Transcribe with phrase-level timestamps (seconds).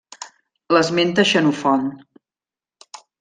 [0.75, 1.85] L'esmenta Xenofont.